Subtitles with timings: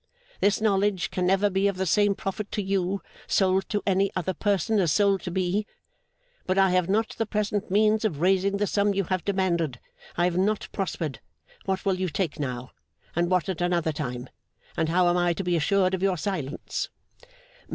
[0.39, 4.33] This knowledge can never be of the same profit to you, sold to any other
[4.33, 5.67] person, as sold to me.
[6.47, 9.79] But I have not the present means of raising the sum you have demanded.
[10.17, 11.19] I have not prospered.
[11.65, 12.71] What will you take now,
[13.15, 14.27] and what at another time,
[14.75, 16.89] and how am I to be assured of your silence?